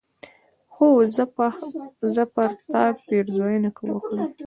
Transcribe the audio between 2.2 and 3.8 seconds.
به پر تا پيرزوينه